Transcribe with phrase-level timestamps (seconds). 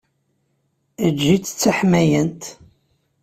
[1.07, 2.43] Eǧǧ-itt d taḥmayant.